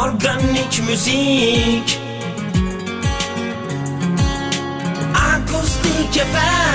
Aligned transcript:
Organik 0.00 0.82
müzik. 0.88 2.00
Akustik 5.14 6.16
efendim 6.16 6.69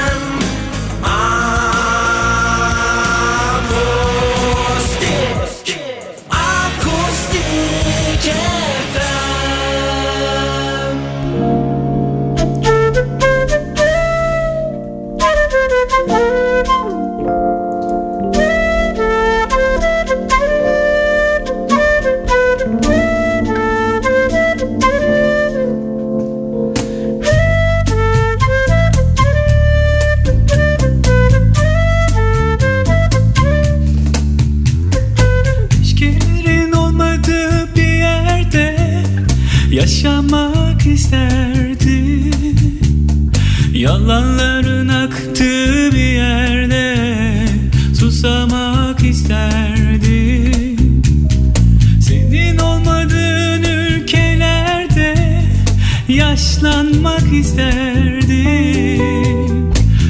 yaşlanmak 56.55 57.33
isterdim 57.33 59.01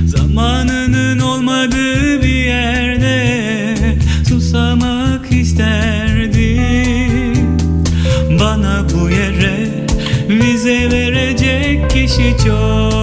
Zamanının 0.05 1.19
olmadığı 1.19 2.23
bir 2.23 2.45
yerde 2.45 3.75
susamak 4.29 5.31
isterdim 5.31 6.37
Bana 8.39 8.83
bu 8.93 9.09
yere 9.09 9.69
vize 10.29 10.91
verecek 10.91 11.91
kişi 11.91 12.35
çok 12.45 12.94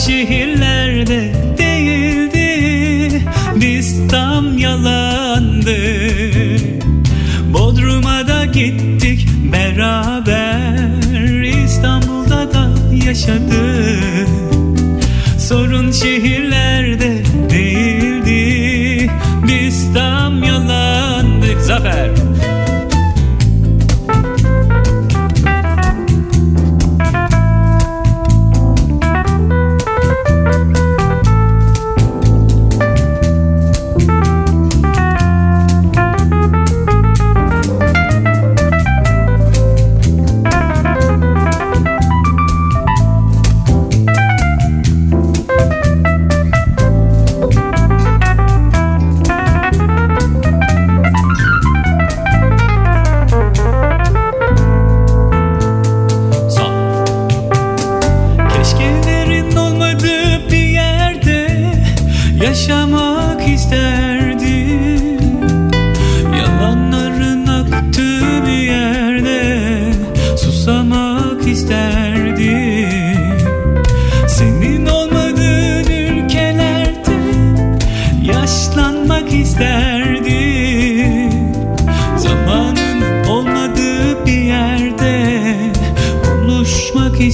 sim 0.00 0.24
rir. 0.24 0.39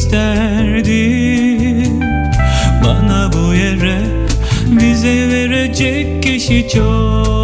isterdi 0.07 1.03
Bana 2.85 3.31
bu 3.33 3.55
yere 3.55 4.01
bize 4.67 5.29
verecek 5.29 6.23
kişi 6.23 6.69
çok 6.69 7.36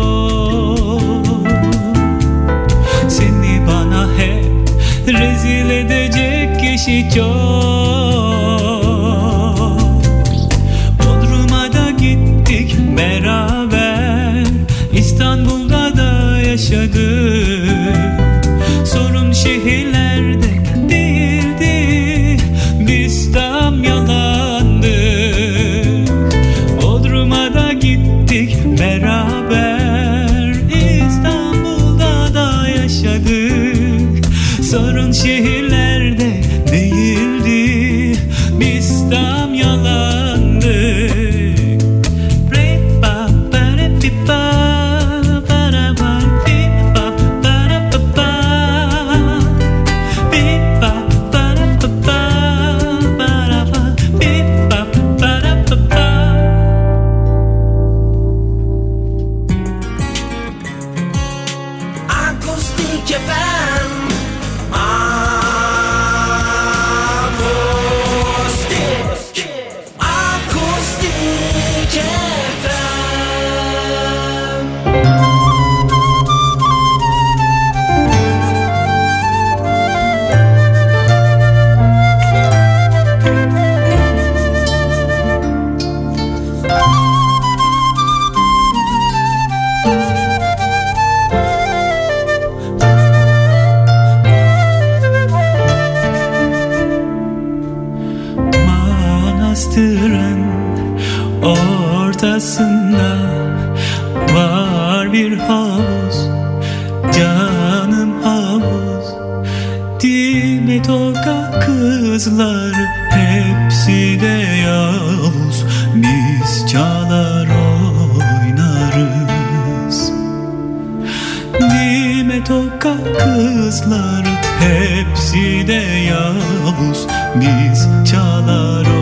Toka 122.82 122.96
kızlar 123.18 124.24
Hepsi 124.60 125.66
de 125.66 125.82
yavuz. 126.08 127.06
Biz 127.34 127.88
çalar 128.10 128.86
oynarız 128.86 129.01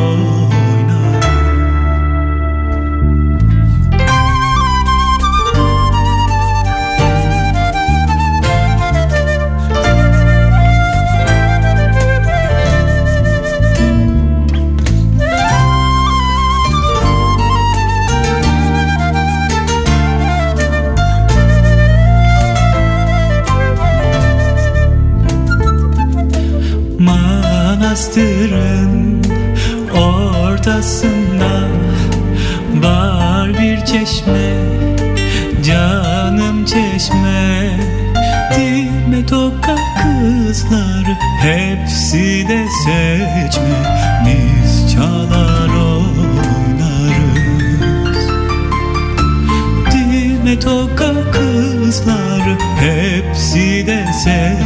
hepsi 53.91 54.60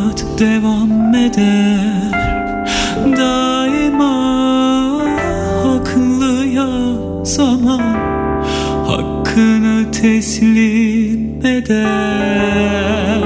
hayat 0.00 0.24
devam 0.38 1.14
eder. 1.14 2.12
Daima 3.16 4.14
haklıya 5.64 6.68
zaman 7.24 7.96
hakkını 8.86 9.92
teslim 9.92 11.46
eder. 11.46 13.20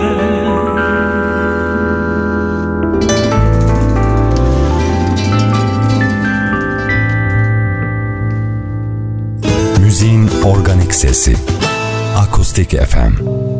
Müziğin 9.81 10.28
organik 10.45 10.95
sesi. 10.95 11.37
Akustik 12.16 12.71
FM 12.71 13.53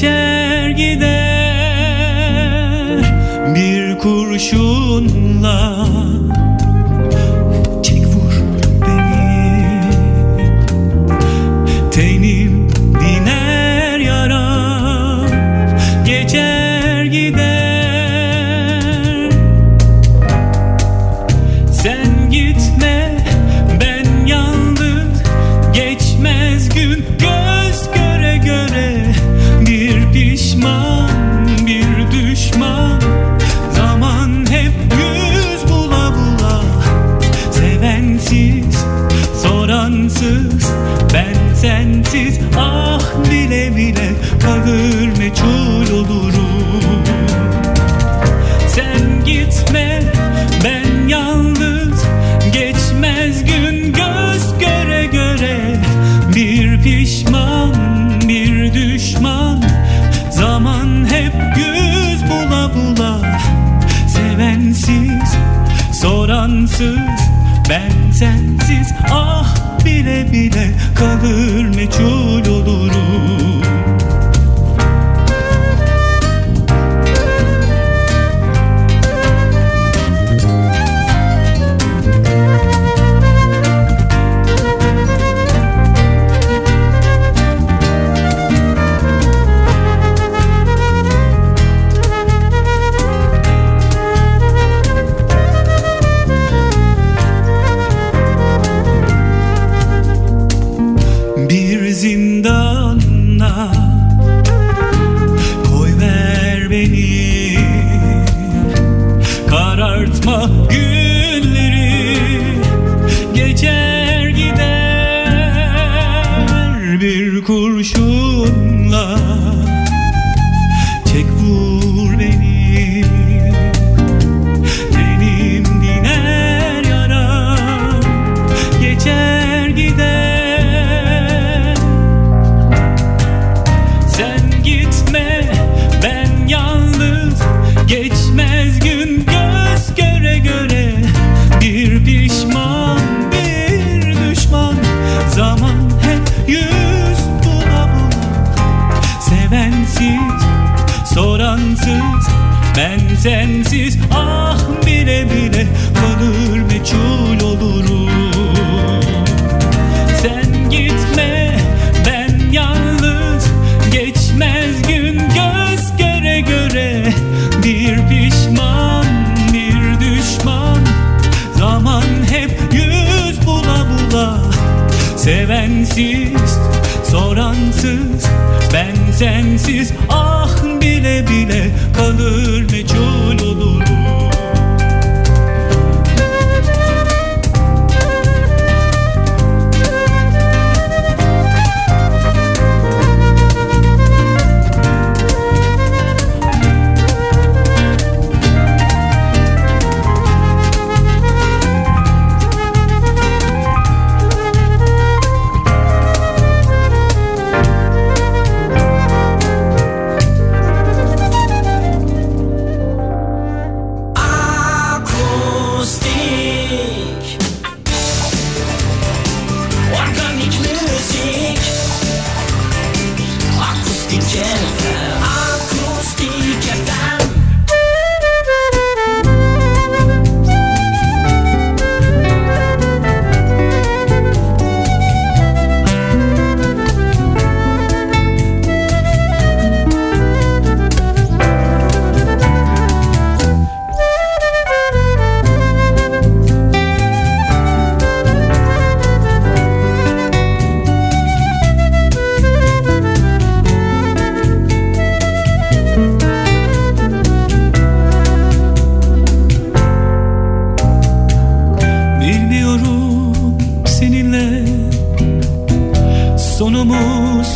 cię. 0.00 0.37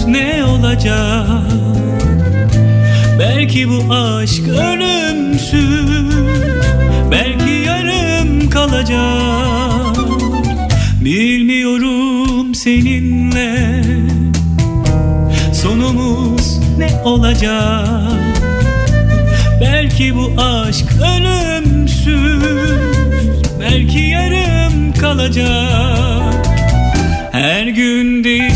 ne 0.07 0.45
olacak? 0.45 1.27
Belki 3.19 3.69
bu 3.69 3.95
aşk 3.95 4.49
ölümsüz 4.49 6.17
Belki 7.11 7.51
yarım 7.67 8.51
kalacak. 8.51 9.97
Bilmiyorum 11.01 12.55
seninle 12.55 13.83
Sonumuz 15.55 16.59
ne 16.79 17.03
olacak? 17.05 17.89
Belki 19.61 20.15
bu 20.15 20.43
aşk 20.43 20.87
ölümsüz 21.17 22.43
Belki 23.61 24.01
yarım 24.01 24.93
kalacak. 24.93 26.47
Her 27.33 27.67
gün 27.67 28.25
değil 28.25 28.52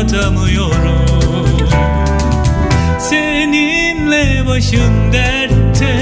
atamıyorum 0.00 1.06
Seninle 2.98 4.46
başım 4.46 5.12
dertte. 5.12 6.00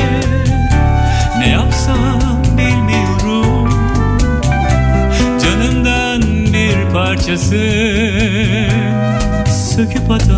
Ne 1.39 1.49
yapsam 1.49 2.43
bilmiyorum. 2.59 3.69
Canımdan 5.43 6.23
bir 6.53 6.93
parçası. 6.93 7.57
Söküp 9.77 10.11
atamıyorum 10.11 10.38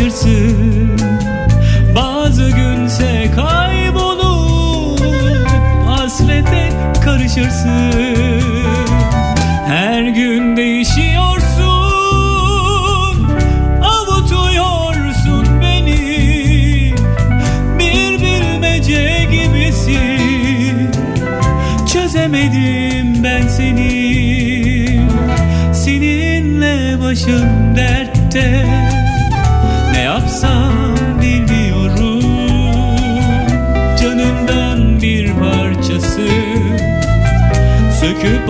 şaşırsın. 0.00 0.39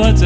but 0.01 0.23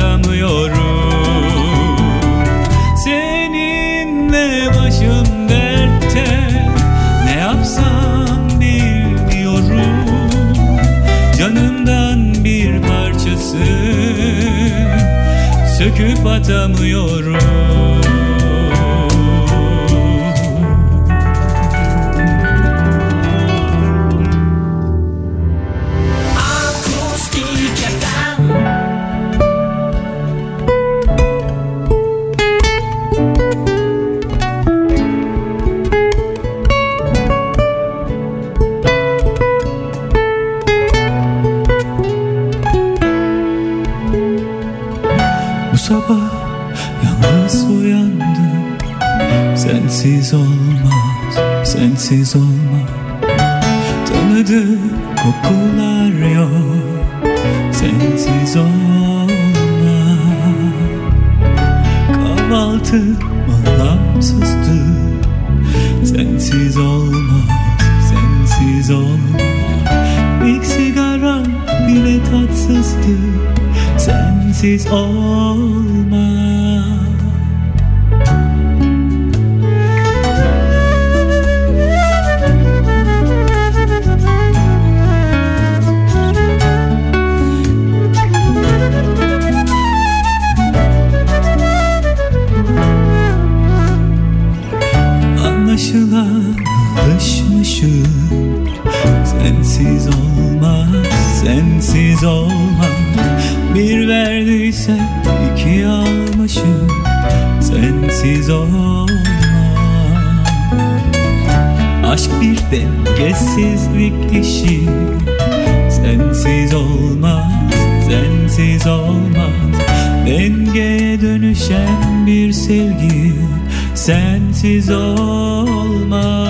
sensiz 124.85 124.91
olmaz. 124.91 126.45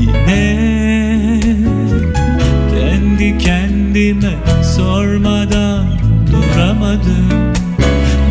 Yine 0.00 1.40
kendi 2.70 3.38
kendime 3.38 4.34
sormadan 4.76 5.86
duramadım. 6.32 7.54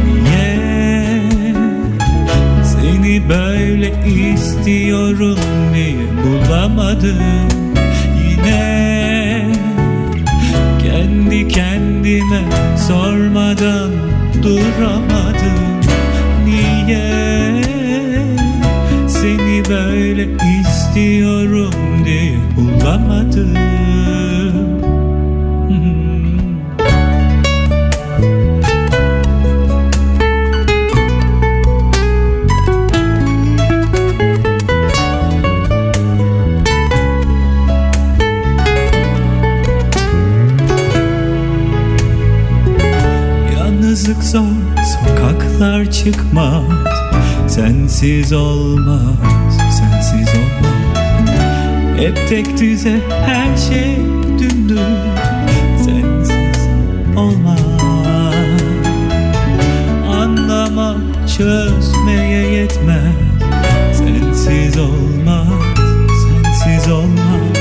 Niye 0.05 1.21
seni 2.63 3.29
böyle 3.29 3.93
istiyorum 4.33 5.37
diye 5.73 5.95
bulamadım. 6.23 7.19
Yine 8.29 9.51
kendi 10.83 11.47
kendime 11.47 12.41
sormadan 12.87 13.91
duramadım. 14.43 15.63
Niye 16.45 17.22
istiyorum 20.59 21.73
diye 22.05 22.37
bulamadım. 22.55 23.53
Yalnızlık 43.57 44.23
zor, 44.23 44.41
sokaklar 44.83 45.91
çıkmaz 45.91 46.63
Sensiz 47.47 48.33
olmaz, 48.33 49.01
sensiz 50.13 50.39
olmaz. 50.39 51.97
Hep 51.97 52.29
tek 52.29 52.57
düze 52.57 52.99
her 53.25 53.57
şey 53.57 53.97
dümdüz 54.39 54.79
Sensiz 55.77 56.67
olmaz. 57.15 57.59
Anlamak 60.11 60.97
çözmeye 61.37 62.51
yetmez. 62.51 63.13
Sensiz 63.93 64.77
olmaz, 64.77 65.47
sensiz 66.23 66.91
olmaz. 66.91 67.57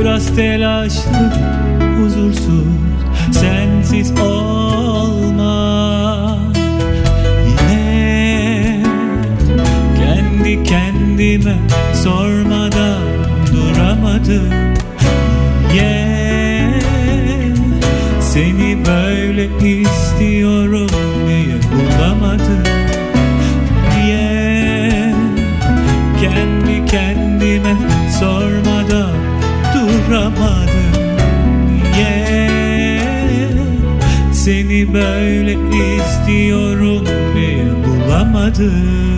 Biraz 0.00 0.36
telaşlı, 0.36 1.32
bulamadım 38.60 39.09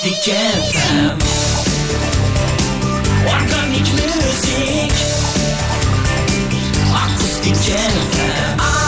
Akustik 0.00 0.34
FM 0.72 1.18
Organik 3.26 3.86
müzik 3.92 4.92
Akustik 6.94 7.56
FM 7.56 8.79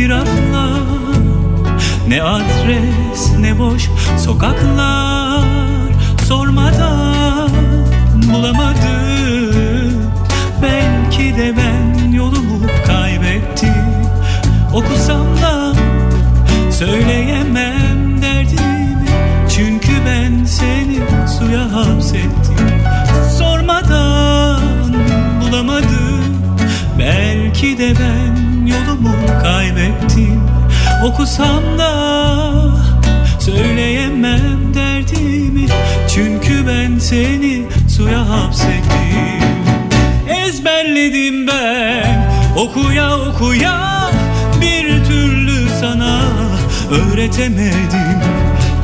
itiraflar 0.00 0.80
Ne 2.08 2.22
adres 2.22 3.32
ne 3.38 3.58
boş 3.58 3.88
sokaklar. 4.18 5.44
Sormadan 6.24 7.50
bulamadım 8.32 8.69
Okusam 31.30 31.78
da 31.78 31.92
söyleyemem 33.40 34.74
derdimi. 34.74 35.66
Çünkü 36.14 36.66
ben 36.66 36.98
seni 36.98 37.62
suya 37.88 38.28
hapsettim. 38.28 39.44
Ezberledim 40.28 41.46
ben 41.46 42.30
okuya 42.56 43.18
okuya 43.18 44.10
bir 44.60 45.04
türlü 45.04 45.68
sana 45.80 46.20
öğretemedim. 46.90 48.20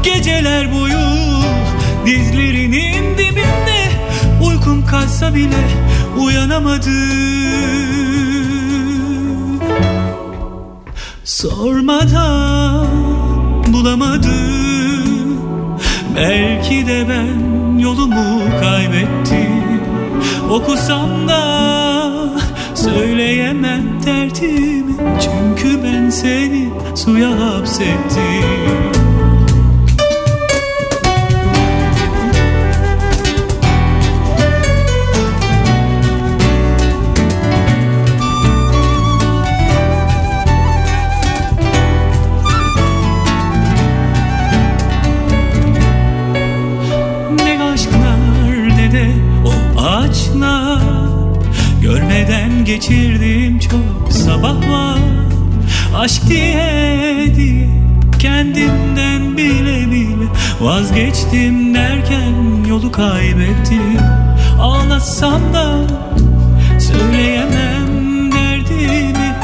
Geceler 0.02 0.74
boyu 0.74 1.08
dizlerinin 2.06 3.18
dibinde 3.18 3.90
uykum 4.42 4.86
kaçsa 4.86 5.34
bile 5.34 5.64
uyanamadım 6.18 7.95
Sormadan 11.36 12.86
bulamadım. 13.72 15.40
Belki 16.16 16.86
de 16.86 17.06
ben 17.08 17.78
yolumu 17.78 18.40
kaybettim. 18.60 19.80
Okusam 20.50 21.28
da 21.28 21.42
söyleyemem 22.74 24.02
derdimi 24.06 24.94
Çünkü 25.20 25.84
ben 25.84 26.10
seni 26.10 26.68
suya 26.94 27.30
hapsettim 27.40 28.95
Vazgeçtim 60.66 61.74
derken 61.74 62.64
yolu 62.68 62.92
kaybettim. 62.92 63.98
Ağlasam 64.60 65.40
da 65.54 65.78
söyleyemem 66.80 68.32
derdimi. 68.32 69.34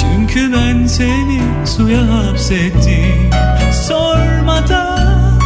Çünkü 0.00 0.52
ben 0.52 0.86
seni 0.86 1.40
suya 1.66 2.00
hapsettim. 2.00 3.30
Sormadan 3.88 5.40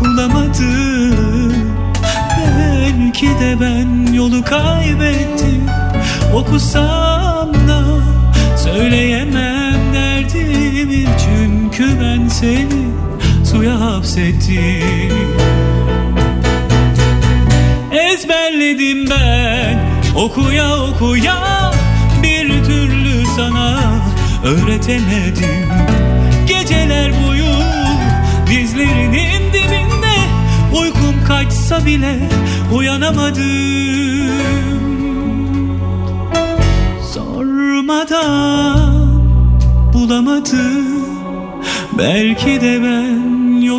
bulamadım. 0.00 1.54
Belki 2.58 3.26
de 3.26 3.56
ben 3.60 4.12
yolu 4.12 4.44
kaybettim. 4.44 5.66
Okusam 6.34 7.52
da 7.68 7.82
söyleyemem 8.56 9.94
derdimi. 9.94 11.06
Çünkü 11.18 12.00
ben 12.00 12.28
seni 12.28 13.07
suya 13.58 13.80
hapsettim 13.80 15.12
Ezberledim 17.92 19.10
ben 19.10 19.78
okuya 20.16 20.82
okuya 20.82 21.72
Bir 22.22 22.64
türlü 22.64 23.26
sana 23.36 23.78
öğretemedim. 24.44 25.68
Geceler 26.46 27.12
boyu 27.26 27.54
dizlerinin 28.46 29.52
dibinde 29.52 30.16
Uykum 30.80 31.24
kaçsa 31.28 31.86
bile 31.86 32.18
uyanamadım. 32.74 33.44
Sormadan 37.14 38.78
bulamadım 39.92 40.98
Belki 41.98 42.60
de 42.60 42.82
ben 42.82 43.27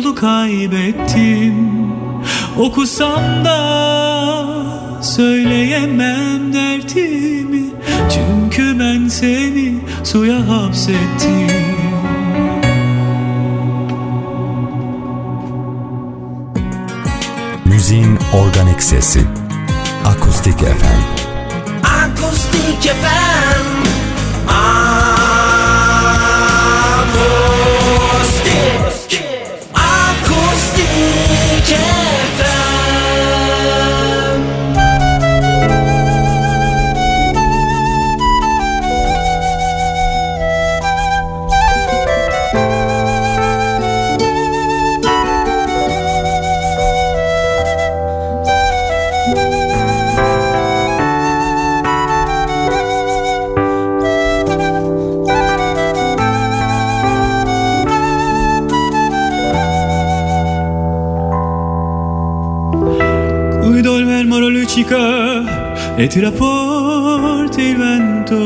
yolu 0.00 0.14
kaybettim 0.14 1.54
Okusam 2.58 3.44
da 3.44 3.58
söyleyemem 5.02 6.52
derdimi 6.52 7.62
Çünkü 8.10 8.78
ben 8.78 9.08
seni 9.08 9.74
suya 10.04 10.48
hapsettim 10.48 11.50
Müziğin 17.64 18.18
organik 18.34 18.82
sesi. 18.82 19.20
Akustik 20.04 20.58
FM. 20.58 21.00
Akustik 21.84 22.82
FM 22.82 23.69
Akustik 30.80 31.68
FM 32.36 32.49
e 66.02 66.06
tira 66.06 66.32
forte 66.32 67.60
il 67.60 67.76
vento 67.76 68.38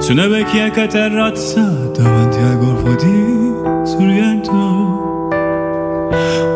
su 0.00 0.10
una 0.10 0.26
vecchia 0.26 0.68
terrazza 0.88 1.60
davanti 1.94 2.38
al 2.38 2.58
golfo 2.58 2.92
di 2.96 3.86
Sorrento. 3.86 4.50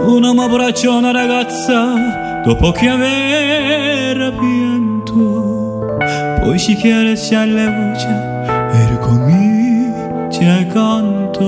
Un 0.07 0.25
uomo 0.25 0.43
abbraccia 0.43 0.91
una 0.91 1.13
ragazza 1.13 2.43
dopo 2.45 2.73
che 2.73 2.89
aveva 2.89 4.33
pianto, 4.33 5.97
poi 6.41 6.59
si 6.59 6.75
chiarisce 6.75 7.37
alle 7.37 7.67
voci 7.67 8.09
e 8.73 8.89
ricomincia 8.91 10.59
il 10.59 10.67
canto. 10.67 11.45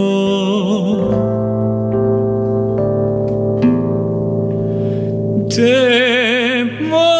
Te 5.48 7.17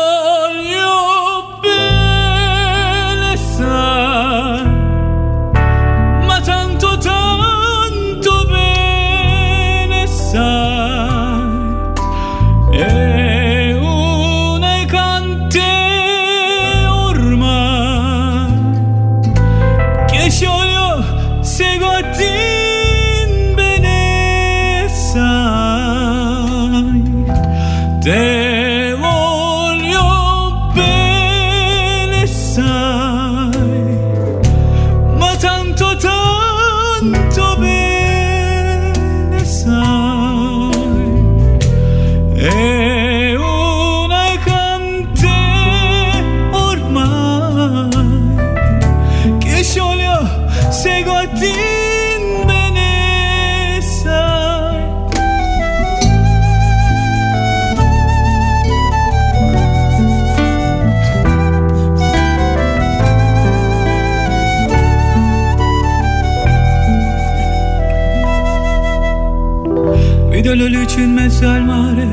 La 70.49 70.55
luce 70.67 71.03
in 71.03 71.13
mezzo 71.13 71.47
al 71.47 71.63
mare 71.63 72.09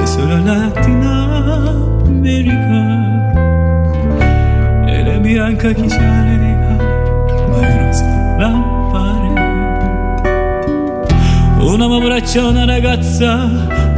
Esra 0.00 0.38
Latin 0.38 1.02
America. 2.06 3.32
E 4.86 5.02
la 5.02 5.18
bianca 5.18 5.68
le 5.70 5.74
di 5.74 5.88
Ma 7.48 7.60
lampare 8.38 9.28
Una 11.58 11.88
m'abbraccia 11.88 12.46
una 12.46 12.64
ragazza 12.64 13.50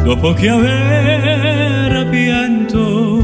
Dopo 0.02 0.32
che 0.32 0.48
aveva 0.48 2.02
pianto 2.08 3.22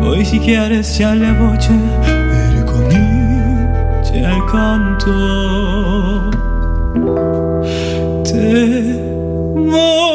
Poi 0.00 0.24
si 0.24 0.38
chiaresse 0.38 1.02
alla 1.02 1.32
voce 1.32 1.72
E 1.72 2.50
ricomincia 2.54 4.30
il 4.30 4.44
canto 4.44 5.12
Te 8.22 9.03
amor. 9.74 10.13